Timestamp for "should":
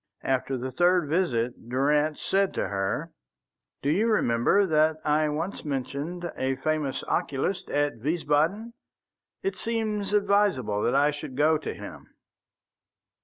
11.11-11.37